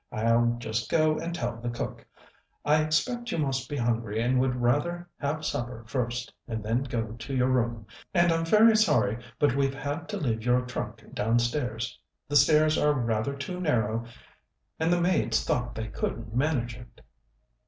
"I'll 0.11 0.55
just 0.57 0.89
go 0.89 1.19
and 1.19 1.31
tell 1.35 1.57
the 1.61 1.69
cook. 1.69 2.03
I 2.65 2.81
expect 2.81 3.31
you 3.31 3.37
must 3.37 3.69
be 3.69 3.77
hungry, 3.77 4.19
and 4.19 4.39
would 4.41 4.55
rather 4.55 5.07
have 5.19 5.45
supper 5.45 5.83
first, 5.85 6.33
and 6.47 6.63
then 6.63 6.81
go 6.81 7.11
to 7.11 7.35
your 7.35 7.49
room. 7.49 7.85
And 8.11 8.31
I'm 8.31 8.43
very 8.43 8.75
sorry, 8.75 9.23
but 9.37 9.55
we've 9.55 9.75
had 9.75 10.09
to 10.09 10.17
leave 10.17 10.43
your 10.43 10.61
trunk 10.65 11.03
downstairs. 11.13 11.99
The 12.27 12.35
stairs 12.35 12.79
are 12.79 12.93
rather 12.93 13.35
too 13.35 13.59
narrow, 13.61 14.05
and 14.79 14.91
the 14.91 14.99
maids 14.99 15.43
thought 15.43 15.75
they 15.75 15.89
couldn't 15.89 16.35
manage 16.35 16.77
it." 16.77 17.01